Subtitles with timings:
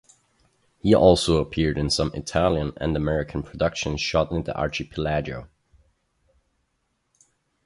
[0.79, 5.47] He also appeared in some Italian and American productions shot in the archipelago.